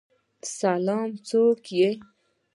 سلام، 0.57 1.09
څوک 1.27 1.61
یی؟ 1.77 1.91